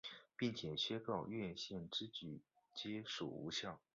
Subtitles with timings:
[0.35, 2.41] 并且宣告越线之举
[2.73, 3.79] 皆属无效。